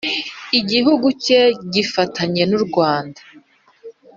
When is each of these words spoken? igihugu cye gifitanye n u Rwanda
igihugu 0.59 1.07
cye 1.23 1.41
gifitanye 1.73 2.43
n 2.49 2.51
u 2.57 2.61
Rwanda 2.65 3.21